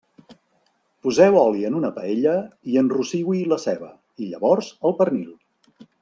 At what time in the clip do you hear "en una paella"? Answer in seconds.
1.67-2.33